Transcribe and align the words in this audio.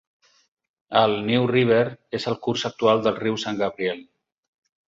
El 1.01 1.13
"New 1.27 1.45
River" 1.51 1.83
és 2.21 2.27
el 2.33 2.39
curs 2.47 2.65
actual 2.71 3.07
del 3.09 3.21
riu 3.23 3.39
San 3.45 3.61
Gabriel. 3.65 4.05